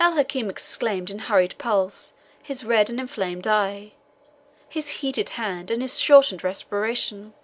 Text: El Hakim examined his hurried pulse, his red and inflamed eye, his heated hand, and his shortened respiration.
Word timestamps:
El 0.00 0.12
Hakim 0.12 0.48
examined 0.48 1.08
his 1.08 1.22
hurried 1.22 1.58
pulse, 1.58 2.14
his 2.40 2.62
red 2.64 2.88
and 2.88 3.00
inflamed 3.00 3.48
eye, 3.48 3.90
his 4.68 4.88
heated 5.02 5.30
hand, 5.30 5.68
and 5.68 5.82
his 5.82 5.98
shortened 5.98 6.44
respiration. 6.44 7.34